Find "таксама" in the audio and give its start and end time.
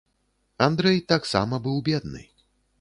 1.13-1.63